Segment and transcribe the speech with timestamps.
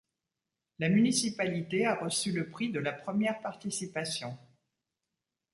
[0.79, 4.35] La municipalité a reçu le prix de la première participation.